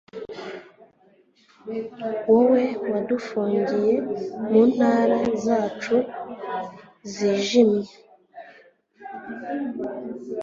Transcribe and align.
wowe 2.31 2.63
wadufungiye 2.91 3.95
mu 4.49 4.61
ntara 4.71 5.19
zacu 5.43 5.95
zijimye 7.13 7.91